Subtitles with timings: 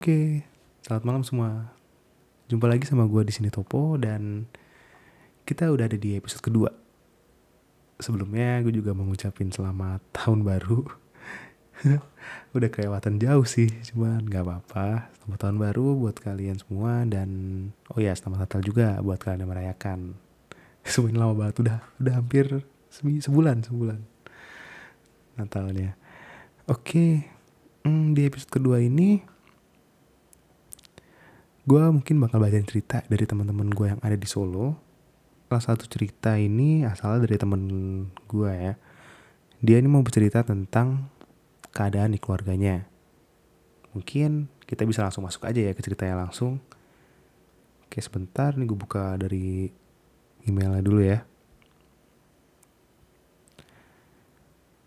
[0.00, 0.48] Oke,
[0.80, 1.76] selamat malam semua.
[2.48, 4.48] Jumpa lagi sama gue di sini Topo dan
[5.44, 6.72] kita udah ada di episode kedua.
[8.00, 10.88] Sebelumnya gue juga mau ngucapin selamat tahun baru.
[12.56, 15.12] udah kelewatan jauh sih, cuman nggak apa-apa.
[15.20, 17.28] Selamat tahun baru buat kalian semua dan
[17.92, 20.16] oh ya selamat Natal juga buat kalian yang merayakan.
[20.88, 22.64] Semuanya lama banget udah udah hampir
[23.20, 24.00] sebulan sebulan
[25.36, 25.92] Natalnya.
[26.72, 27.28] Oke,
[27.84, 29.28] hmm, di episode kedua ini
[31.68, 34.80] gue mungkin bakal bacain cerita dari teman-teman gue yang ada di Solo.
[35.50, 37.62] Salah satu cerita ini asalnya dari temen
[38.30, 38.74] gue ya.
[39.60, 41.10] Dia ini mau bercerita tentang
[41.74, 42.88] keadaan di keluarganya.
[43.92, 46.62] Mungkin kita bisa langsung masuk aja ya ke ceritanya langsung.
[47.84, 49.68] Oke sebentar nih gue buka dari
[50.46, 51.26] emailnya dulu ya.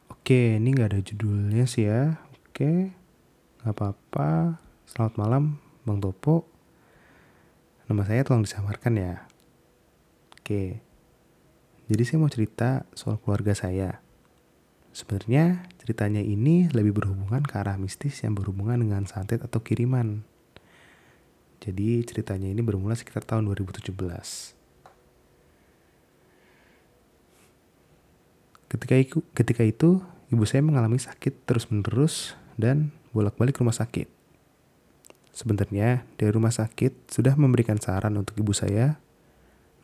[0.09, 2.23] Oke ini gak ada judulnya sih ya.
[2.47, 2.95] Oke
[3.61, 4.57] gak apa-apa.
[4.87, 5.43] Selamat malam
[5.83, 6.52] Bang Topo.
[7.93, 9.29] Nama saya tolong disamarkan ya.
[10.33, 10.81] Oke.
[11.85, 14.01] Jadi saya mau cerita soal keluarga saya.
[14.97, 20.25] Sebenarnya ceritanya ini lebih berhubungan ke arah mistis yang berhubungan dengan santet atau kiriman.
[21.61, 23.93] Jadi ceritanya ini bermula sekitar tahun 2017.
[28.73, 30.01] Ketika itu, ketika itu
[30.33, 34.22] ibu saya mengalami sakit terus-menerus dan bolak-balik rumah sakit.
[35.33, 39.01] Sebenarnya dari rumah sakit sudah memberikan saran untuk ibu saya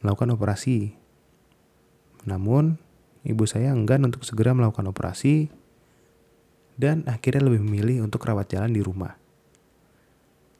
[0.05, 0.93] melakukan operasi.
[2.29, 2.77] Namun,
[3.25, 5.49] ibu saya enggan untuk segera melakukan operasi
[6.77, 9.17] dan akhirnya lebih memilih untuk rawat jalan di rumah.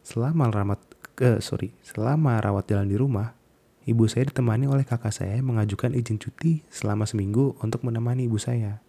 [0.02, 0.82] Selama rawat
[1.22, 3.38] eh, sorry, selama rawat jalan di rumah,
[3.86, 8.82] ibu saya ditemani oleh kakak saya mengajukan izin cuti selama seminggu untuk menemani ibu saya.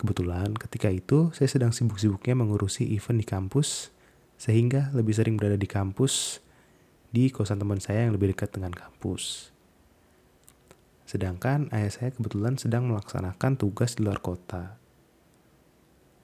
[0.00, 3.92] Kebetulan ketika itu saya sedang sibuk-sibuknya mengurusi event di kampus
[4.40, 6.40] sehingga lebih sering berada di kampus
[7.12, 9.52] di kosan teman saya yang lebih dekat dengan kampus.
[11.04, 14.80] Sedangkan ayah saya kebetulan sedang melaksanakan tugas di luar kota.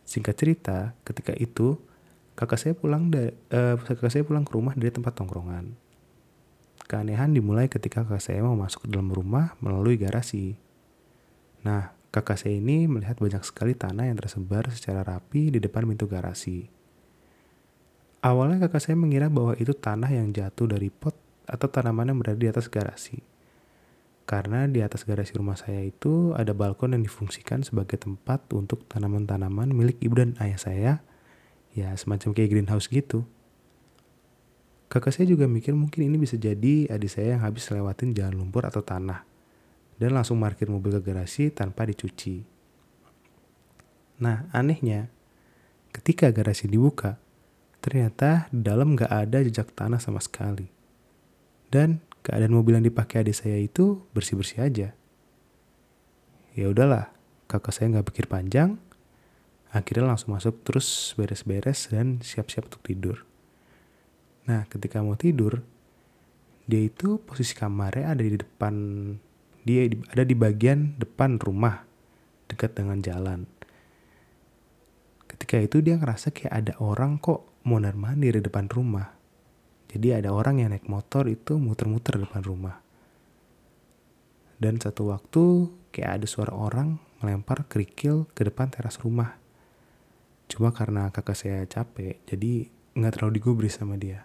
[0.08, 1.76] Singkat cerita, ketika itu
[2.38, 5.76] kakak saya pulang uh, kakak saya pulang ke rumah dari tempat tongkrongan.
[6.86, 10.54] Keanehan dimulai ketika kakak saya mau masuk ke dalam rumah melalui garasi.
[11.66, 16.06] Nah, kakak saya ini melihat banyak sekali tanah yang tersebar secara rapi di depan pintu
[16.06, 16.75] garasi.
[18.26, 21.14] Awalnya kakak saya mengira bahwa itu tanah yang jatuh dari pot
[21.46, 23.22] atau tanaman yang berada di atas garasi.
[24.26, 29.70] Karena di atas garasi rumah saya itu ada balkon yang difungsikan sebagai tempat untuk tanaman-tanaman
[29.70, 30.92] milik ibu dan ayah saya,
[31.70, 33.22] ya semacam kayak greenhouse gitu.
[34.90, 38.66] Kakak saya juga mikir mungkin ini bisa jadi adik saya yang habis lewatin jalan lumpur
[38.66, 39.22] atau tanah
[40.02, 42.42] dan langsung parkir mobil ke garasi tanpa dicuci.
[44.18, 45.14] Nah, anehnya,
[45.94, 47.22] ketika garasi dibuka,
[47.86, 50.66] Ternyata di dalam gak ada jejak tanah sama sekali.
[51.70, 54.88] Dan keadaan mobil yang dipakai adik saya itu bersih-bersih aja.
[56.58, 57.14] Ya udahlah,
[57.46, 58.82] kakak saya nggak pikir panjang.
[59.70, 63.22] Akhirnya langsung masuk terus beres-beres dan siap-siap untuk tidur.
[64.50, 65.62] Nah, ketika mau tidur,
[66.66, 68.74] dia itu posisi kamarnya ada di depan
[69.66, 71.86] dia ada di bagian depan rumah
[72.50, 73.46] dekat dengan jalan.
[75.26, 79.10] Ketika itu dia ngerasa kayak ada orang kok mondar mandir di depan rumah.
[79.90, 82.78] Jadi ada orang yang naik motor itu muter-muter depan rumah.
[84.62, 89.34] Dan satu waktu kayak ada suara orang melempar kerikil ke depan teras rumah.
[90.46, 94.22] Cuma karena kakak saya capek, jadi nggak terlalu digubris sama dia.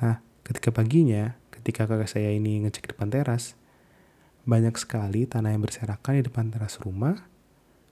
[0.00, 3.60] Nah, ketika paginya, ketika kakak saya ini ngecek depan teras,
[4.48, 7.28] banyak sekali tanah yang berserakan di depan teras rumah.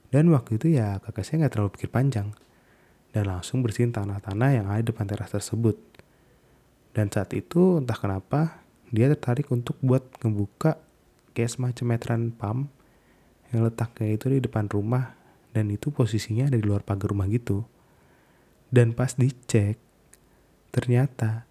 [0.09, 2.33] Dan waktu itu ya kakak saya nggak terlalu pikir panjang
[3.17, 5.73] dan langsung bersihin tanah-tanah yang ada di depan teras tersebut.
[6.93, 8.61] Dan saat itu entah kenapa
[8.93, 10.77] dia tertarik untuk buat ngebuka
[11.33, 12.69] kayak semacam meteran pump
[13.49, 15.17] yang letaknya itu di depan rumah
[15.49, 17.65] dan itu posisinya ada di luar pagar rumah gitu.
[18.69, 19.81] Dan pas dicek
[20.69, 21.49] ternyata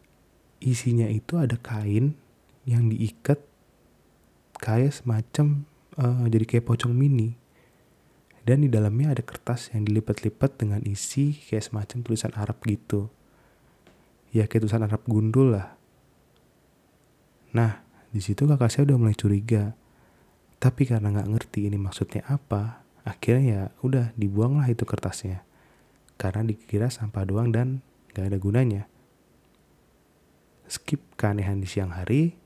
[0.63, 2.15] isinya itu ada kain
[2.63, 3.43] yang diikat
[4.63, 5.67] kayak semacam
[5.99, 7.35] uh, jadi kayak pocong mini
[8.47, 13.11] dan di dalamnya ada kertas yang dilipat-lipat dengan isi kayak semacam tulisan Arab gitu.
[14.31, 15.75] Ya kayak tulisan Arab gundul lah.
[17.51, 17.83] Nah,
[18.15, 19.75] di situ kakak saya udah mulai curiga.
[20.63, 25.43] Tapi karena nggak ngerti ini maksudnya apa, akhirnya ya udah dibuanglah itu kertasnya.
[26.15, 27.83] Karena dikira sampah doang dan
[28.15, 28.83] nggak ada gunanya.
[30.71, 32.39] Skip keanehan di siang hari.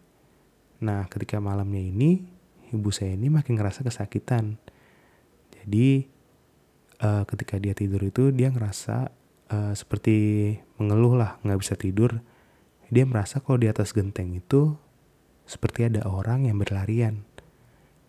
[0.81, 2.25] Nah, ketika malamnya ini,
[2.73, 4.57] ibu saya ini makin ngerasa kesakitan
[5.65, 6.09] jadi
[7.05, 9.11] uh, ketika dia tidur itu dia ngerasa
[9.51, 12.23] uh, seperti mengeluh lah nggak bisa tidur.
[12.91, 14.75] Dia merasa kalau di atas genteng itu
[15.47, 17.23] seperti ada orang yang berlarian.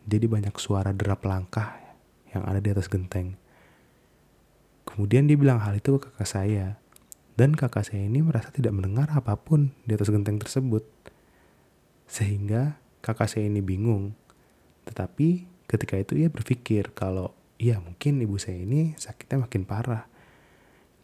[0.09, 1.77] Jadi banyak suara derap langkah
[2.33, 3.37] yang ada di atas genteng.
[4.85, 6.67] Kemudian dia bilang hal itu ke kakak saya.
[7.37, 10.83] Dan kakak saya ini merasa tidak mendengar apa pun di atas genteng tersebut.
[12.09, 14.17] Sehingga kakak saya ini bingung.
[14.89, 20.09] Tetapi ketika itu ia berpikir kalau iya mungkin ibu saya ini sakitnya makin parah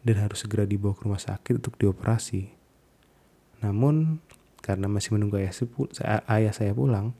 [0.02, 2.50] dan harus segera dibawa ke rumah sakit untuk dioperasi.
[3.62, 4.22] Namun,
[4.62, 5.52] karena masih menunggu ayah,
[6.30, 7.14] ayah saya pulang,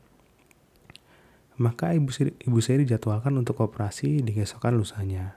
[1.58, 5.37] maka ibu, ibu saya dijadwalkan untuk operasi di keesokan lusanya.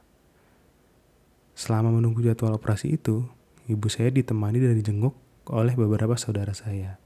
[1.57, 3.25] Selama menunggu jadwal operasi itu,
[3.65, 5.17] ibu saya ditemani dan dijenguk
[5.49, 7.01] oleh beberapa saudara saya.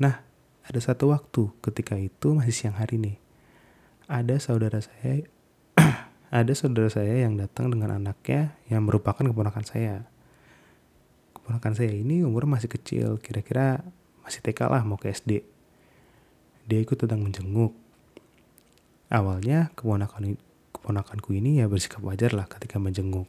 [0.00, 0.24] Nah,
[0.64, 3.16] ada satu waktu ketika itu masih siang hari nih.
[4.10, 5.28] Ada saudara saya
[6.30, 10.06] ada saudara saya yang datang dengan anaknya yang merupakan keponakan saya.
[11.34, 13.82] Keponakan saya ini umur masih kecil, kira-kira
[14.22, 15.42] masih TK lah mau ke SD.
[16.70, 17.74] Dia ikut tentang menjenguk.
[19.10, 20.38] Awalnya keponakan
[20.70, 23.26] keponakanku ini ya bersikap wajar lah ketika menjenguk.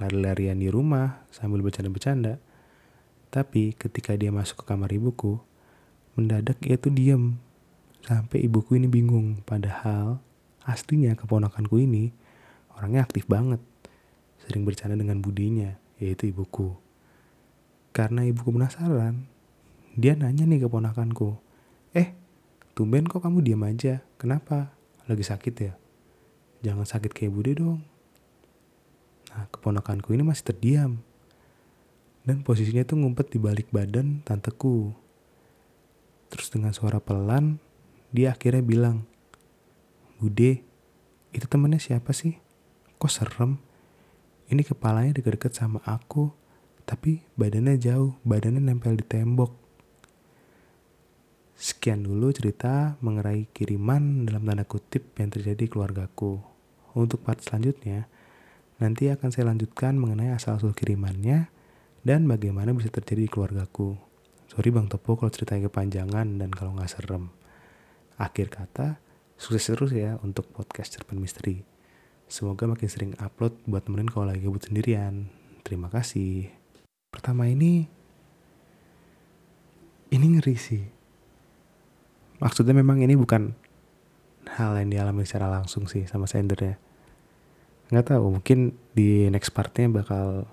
[0.00, 2.40] Lari-larian di rumah sambil bercanda-bercanda.
[3.28, 5.36] Tapi ketika dia masuk ke kamar ibuku,
[6.16, 7.36] mendadak ia tuh diem.
[8.00, 9.44] Sampai ibuku ini bingung.
[9.44, 10.24] Padahal
[10.64, 12.16] aslinya keponakanku ini
[12.80, 13.60] orangnya aktif banget.
[14.48, 16.72] Sering bercanda dengan budinya, yaitu ibuku.
[17.92, 19.28] Karena ibuku penasaran,
[19.92, 21.36] dia nanya nih ke ponakanku,
[21.90, 22.14] Eh,
[22.78, 24.70] tumben kok kamu diam aja, kenapa?
[25.10, 25.74] Lagi sakit ya?
[26.62, 27.82] Jangan sakit kayak bude dong.
[29.34, 31.02] Nah, keponakanku ini masih terdiam.
[32.22, 34.94] Dan posisinya tuh ngumpet di balik badan tanteku.
[36.30, 37.58] Terus dengan suara pelan,
[38.14, 39.02] dia akhirnya bilang,
[40.22, 40.62] Bude,
[41.34, 42.38] itu temennya siapa sih?
[43.00, 43.56] Kok serem
[44.52, 46.28] ini kepalanya deket-deket sama aku
[46.84, 49.60] tapi badannya jauh badannya nempel di tembok
[51.60, 56.40] Sekian dulu cerita mengenai kiriman dalam tanda kutip yang terjadi di keluargaku.
[56.96, 58.08] Untuk part selanjutnya,
[58.80, 61.52] nanti akan saya lanjutkan mengenai asal-usul kirimannya
[62.00, 63.92] dan bagaimana bisa terjadi di keluargaku.
[64.48, 67.28] Sorry Bang Topo kalau ceritanya kepanjangan dan kalau nggak serem.
[68.16, 68.96] Akhir kata,
[69.36, 71.69] sukses terus ya untuk podcast Cerpen Misteri.
[72.30, 75.26] Semoga makin sering upload buat temenin kalau lagi gabut sendirian.
[75.66, 76.46] Terima kasih.
[77.10, 77.90] Pertama ini,
[80.14, 80.86] ini ngeri sih.
[82.38, 83.50] Maksudnya memang ini bukan
[84.46, 86.78] hal yang dialami secara langsung sih sama sendernya.
[87.90, 90.46] Nggak tahu, mungkin di next partnya bakal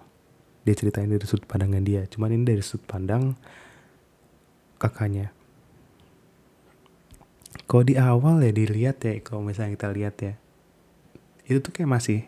[0.66, 2.10] dia ceritain dari sudut pandangan dia.
[2.10, 3.38] Cuman ini dari sudut pandang
[4.82, 5.30] kakaknya.
[7.70, 10.34] Kalau di awal ya dilihat ya, kalau misalnya kita lihat ya,
[11.48, 12.20] itu tuh kayak masih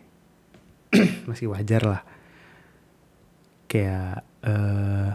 [1.30, 2.02] masih wajar lah.
[3.70, 5.14] Kayak uh,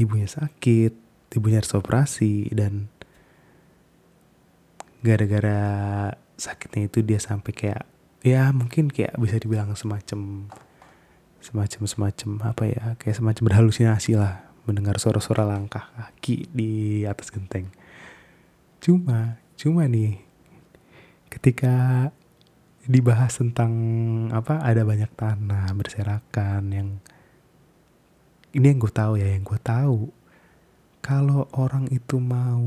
[0.00, 2.90] ibunya sakit ibunya harus operasi dan
[5.00, 7.82] gara-gara sakitnya itu dia sampai kayak
[8.20, 10.50] ya mungkin kayak bisa dibilang semacam
[11.40, 17.72] semacam semacam apa ya kayak semacam berhalusinasi lah mendengar suara-suara langkah kaki di atas genteng.
[18.82, 20.20] Cuma cuma nih
[21.32, 22.08] ketika
[22.90, 23.70] dibahas tentang
[24.34, 26.88] apa ada banyak tanah berserakan yang
[28.50, 30.10] ini yang gue tahu ya yang gue tahu.
[31.00, 32.66] Kalau orang itu mau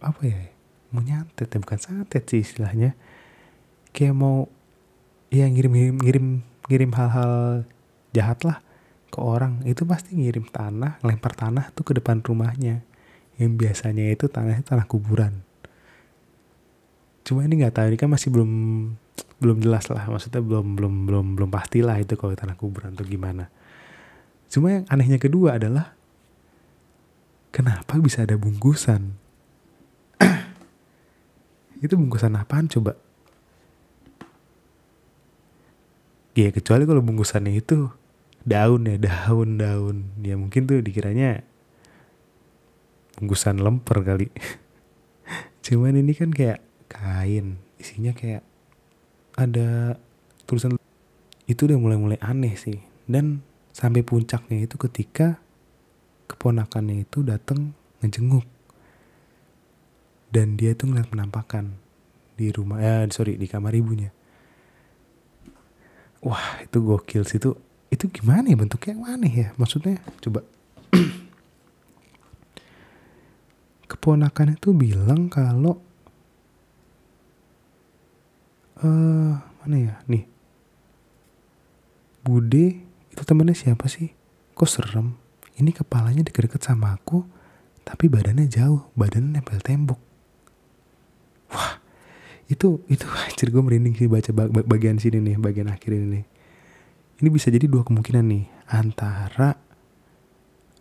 [0.00, 0.48] apa ya
[0.88, 2.96] mau nyantet ya bukan santet sih istilahnya.
[3.92, 4.48] Kayak mau
[5.28, 6.26] ya ngirim ngirim ngirim
[6.72, 7.32] ngirim hal-hal
[8.16, 8.64] jahat lah
[9.12, 12.80] ke orang itu pasti ngirim tanah lempar tanah tuh ke depan rumahnya.
[13.36, 15.44] Yang biasanya itu tanahnya tanah kuburan.
[17.28, 18.50] Cuma ini nggak tahu ini kan masih belum
[19.38, 20.06] belum jelas lah.
[20.10, 23.50] Maksudnya belum belum belum belum pastilah itu kalau tanah kuburan atau gimana.
[24.50, 25.94] Cuma yang anehnya kedua adalah
[27.54, 29.14] kenapa bisa ada bungkusan?
[31.84, 32.96] Itu bungkusan apaan coba?
[36.38, 37.90] Ya kecuali kalau bungkusannya itu
[38.46, 39.96] daun ya daun daun.
[40.22, 41.42] Ya mungkin tuh dikiranya
[43.18, 44.30] bungkusan lemper kali.
[45.66, 48.46] Cuman ini kan kayak kain isinya kayak
[49.38, 49.94] ada
[50.42, 50.74] tulisan
[51.46, 52.82] itu udah mulai-mulai aneh sih.
[53.06, 55.38] Dan sampai puncaknya itu ketika
[56.26, 58.44] keponakannya itu datang ngejenguk.
[60.28, 61.78] Dan dia itu ngeliat penampakan
[62.36, 64.12] di rumah eh sorry di kamar ibunya.
[66.20, 67.38] Wah itu gokil sih.
[67.38, 67.56] Itu
[67.88, 68.92] itu gimana ya bentuknya?
[68.98, 69.48] Yang aneh ya?
[69.56, 70.44] Maksudnya coba.
[73.88, 75.80] Keponakannya tuh bilang kalau
[78.82, 79.32] uh,
[79.64, 79.94] mana ya?
[80.06, 80.26] Nih.
[82.22, 84.12] Bude itu temennya siapa sih?
[84.54, 85.14] Kok serem?
[85.58, 87.26] Ini kepalanya deket-deket sama aku
[87.82, 88.90] tapi badannya jauh.
[88.94, 90.00] Badannya nempel tembok.
[91.48, 91.80] Wah
[92.48, 94.32] itu itu anjir gue merinding sih baca
[94.64, 96.24] bagian sini nih bagian akhir ini nih.
[97.18, 98.44] Ini bisa jadi dua kemungkinan nih.
[98.68, 99.56] Antara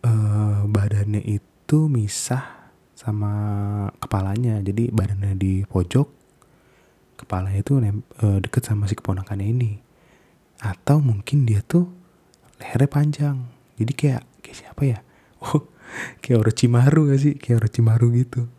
[0.03, 3.31] uh, badannya itu misah sama
[3.97, 4.59] kepalanya.
[4.61, 6.16] Jadi badannya di pojok
[7.17, 9.71] kepalanya itu uh, deket sama si keponakannya ini.
[10.62, 11.89] Atau mungkin dia tuh
[12.62, 13.38] lehernya panjang.
[13.77, 15.00] Jadi kayak kayak siapa ya?
[15.38, 15.69] Oh
[16.19, 17.33] kayak Orochimaru gak sih?
[17.38, 18.50] Kayak Orochimaru gitu.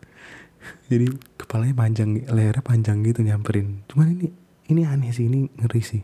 [0.91, 3.83] Jadi kepalanya panjang lehernya panjang gitu nyamperin.
[3.87, 4.27] Cuman ini
[4.69, 6.03] ini aneh sih ini ngeri sih.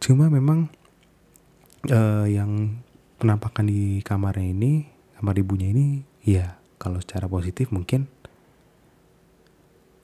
[0.00, 0.68] Cuma memang
[1.88, 2.80] uh, yang
[3.16, 4.84] penampakan di kamarnya ini
[5.16, 8.04] kamar ibunya ini ya kalau secara positif mungkin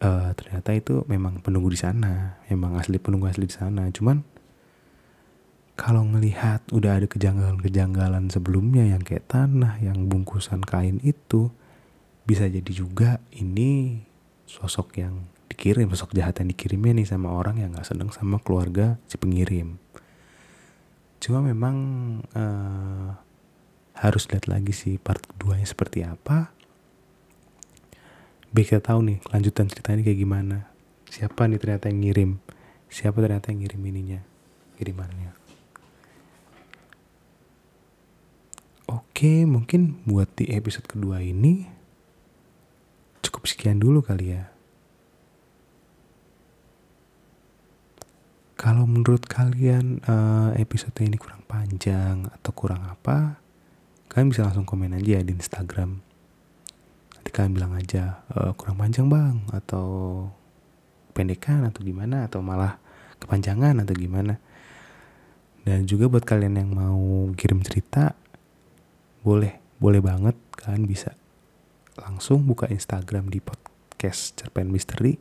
[0.00, 2.40] uh, ternyata itu memang penunggu di sana.
[2.48, 3.86] Memang asli penunggu asli di sana.
[3.92, 4.24] Cuman
[5.80, 11.48] kalau ngelihat udah ada kejanggalan-kejanggalan sebelumnya yang kayak tanah yang bungkusan kain itu
[12.28, 14.04] bisa jadi juga ini
[14.44, 19.00] sosok yang dikirim sosok jahat yang dikirimnya nih sama orang yang nggak seneng sama keluarga
[19.08, 19.80] si pengirim.
[21.20, 21.76] Cuma memang
[22.36, 23.16] uh,
[23.96, 26.59] harus lihat lagi sih part keduanya seperti apa
[28.50, 30.56] biar kita tahu nih kelanjutan ceritanya kayak gimana
[31.10, 32.30] siapa nih ternyata yang ngirim
[32.90, 34.20] siapa ternyata yang ngirim ininya
[34.78, 35.30] kirimannya
[38.90, 41.80] oke mungkin buat di episode kedua ini
[43.40, 44.52] cukup sekian dulu kali ya.
[48.58, 53.40] Kalau menurut kalian uh, episode ini kurang panjang atau kurang apa,
[54.12, 56.04] kalian bisa langsung komen aja ya di Instagram.
[57.20, 60.24] Nanti kalian bilang aja uh, kurang panjang bang atau
[61.12, 62.80] pendekan atau gimana atau malah
[63.20, 64.40] kepanjangan atau gimana.
[65.68, 68.16] Dan juga buat kalian yang mau kirim cerita,
[69.20, 71.12] boleh, boleh banget kalian bisa
[72.00, 75.20] langsung buka Instagram di podcast Cerpen Misteri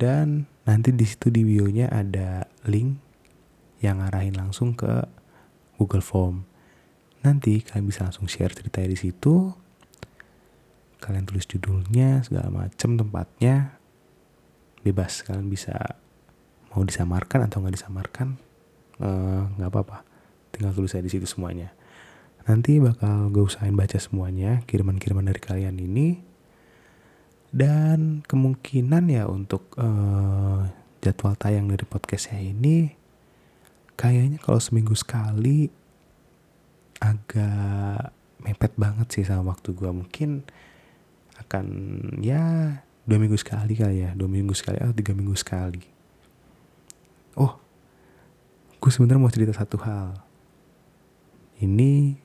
[0.00, 2.96] dan nanti di situ di bio-nya ada link
[3.84, 5.04] yang ngarahin langsung ke
[5.76, 6.48] Google Form.
[7.20, 9.52] Nanti kalian bisa langsung share ceritanya di situ.
[10.98, 13.78] Kalian tulis judulnya, segala macam tempatnya.
[14.82, 15.74] Bebas, kalian bisa
[16.74, 18.38] mau disamarkan atau nggak disamarkan,
[19.02, 20.04] eh, nggak uh, apa-apa.
[20.54, 21.74] Tinggal tulis aja di situ semuanya.
[22.48, 26.24] Nanti bakal gue usahain baca semuanya, kiriman-kiriman dari kalian ini.
[27.48, 30.68] Dan kemungkinan ya untuk uh,
[31.00, 32.92] jadwal tayang dari podcastnya ini,
[33.96, 35.72] kayaknya kalau seminggu sekali
[37.00, 38.12] agak
[38.44, 39.90] mepet banget sih sama waktu gue.
[39.90, 40.44] Mungkin
[41.38, 41.66] akan
[42.18, 45.80] ya dua minggu sekali kali ya, dua minggu sekali atau tiga minggu sekali.
[47.38, 47.56] Oh,
[48.78, 50.20] gue sebenarnya mau cerita satu hal.
[51.58, 52.18] Ini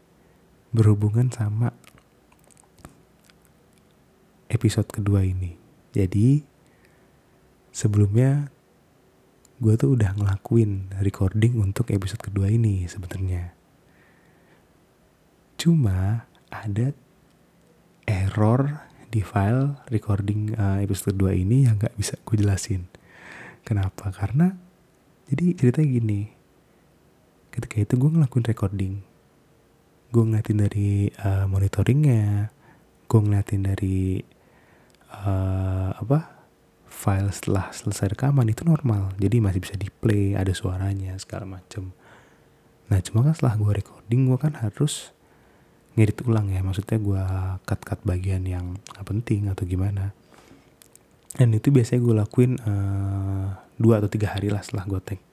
[0.73, 1.71] berhubungan sama
[4.51, 5.55] episode kedua ini.
[5.93, 6.41] Jadi
[7.73, 8.49] sebelumnya
[9.57, 13.53] gue tuh udah ngelakuin recording untuk episode kedua ini sebenarnya.
[15.57, 16.91] Cuma ada
[18.05, 22.89] error di file recording uh, episode kedua ini yang gak bisa gue jelasin.
[23.61, 24.09] Kenapa?
[24.09, 24.49] Karena
[25.29, 26.21] jadi ceritanya gini.
[27.53, 29.13] Ketika itu gue ngelakuin recording
[30.13, 32.53] gue ngeliatin dari uh, monitoringnya
[33.09, 34.21] gue ngeliatin dari
[35.09, 36.45] uh, apa
[36.85, 41.89] file setelah selesai rekaman itu normal jadi masih bisa di play ada suaranya segala macem
[42.93, 45.12] nah cuma kan setelah gue recording gue kan harus
[45.97, 46.61] ngedit ulang ya.
[46.61, 47.23] Maksudnya gue
[47.65, 50.13] cut cut bagian yang gak penting atau gimana.
[51.33, 55.32] Dan itu biasanya gue lakuin uh, dua atau tiga hari lah setelah gue take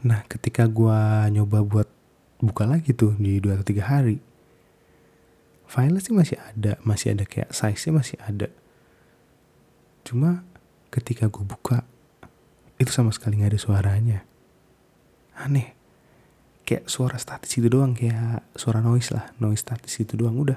[0.00, 1.88] Nah ketika gue nyoba buat
[2.40, 4.16] buka lagi tuh di dua atau tiga hari,
[5.68, 8.48] filenya sih masih ada, masih ada kayak size-nya masih ada.
[10.08, 10.40] Cuma
[10.88, 11.84] ketika gue buka,
[12.80, 14.18] itu sama sekali nggak ada suaranya.
[15.36, 15.76] Aneh.
[16.64, 20.56] Kayak suara statis itu doang, kayak suara noise lah, noise statis itu doang udah.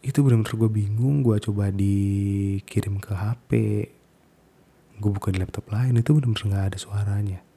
[0.00, 3.50] Itu bener-bener gue bingung, gue coba dikirim ke HP,
[5.02, 7.51] gue buka di laptop lain, itu bener-bener gak ada suaranya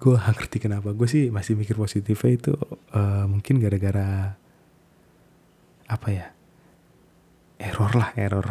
[0.00, 0.92] gue gak ngerti kenapa.
[0.92, 2.52] Gue sih masih mikir positifnya itu
[2.92, 4.36] uh, mungkin gara-gara
[5.84, 6.26] apa ya
[7.94, 8.48] lah error.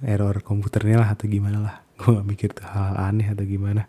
[0.00, 1.76] Error komputernya lah atau gimana lah.
[1.96, 3.88] Gue gak mikir tuh hal, hal aneh atau gimana.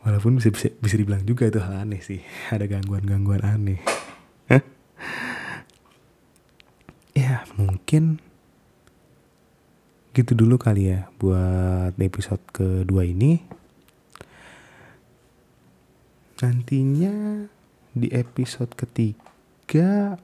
[0.00, 2.20] Walaupun bisa bisa bisa dibilang juga itu hal aneh sih.
[2.50, 3.80] Ada gangguan gangguan aneh
[7.20, 8.18] ya mungkin
[10.10, 13.38] gitu dulu kali ya buat episode kedua ini
[16.40, 17.46] nantinya
[17.92, 20.16] di episode ketiga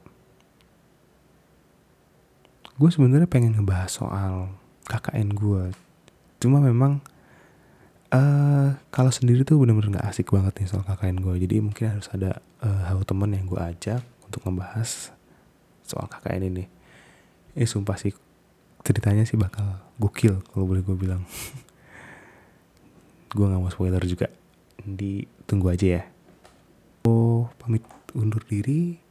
[2.77, 4.53] gue sebenarnya pengen ngebahas soal
[4.85, 5.63] KKN gue
[6.41, 7.01] cuma memang
[8.13, 12.09] uh, kalau sendiri tuh bener-bener gak asik banget nih soal KKN gue jadi mungkin harus
[12.13, 15.15] ada uh, hal temen yang gue ajak untuk ngebahas
[15.87, 16.65] soal KKN ini.
[17.55, 18.11] Ini sumpah sih
[18.83, 21.23] ceritanya sih bakal gokil kalau boleh gue bilang.
[23.27, 24.31] Gue nggak mau spoiler juga
[24.95, 26.03] ditunggu aja ya.
[27.03, 27.83] Oh pamit
[28.15, 29.01] undur diri.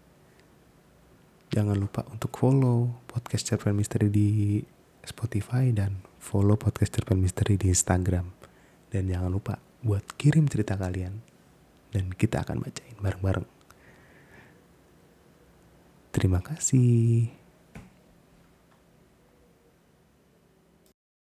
[1.53, 4.61] Jangan lupa untuk follow podcast Cerpen Misteri di
[5.05, 8.33] Spotify dan follow podcast Cerpen Misteri di Instagram.
[8.89, 11.21] Dan jangan lupa buat kirim cerita kalian
[11.93, 13.49] dan kita akan bacain bareng-bareng.
[16.13, 17.46] Terima kasih